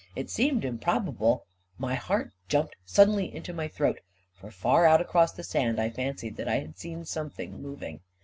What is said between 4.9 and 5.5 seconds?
across the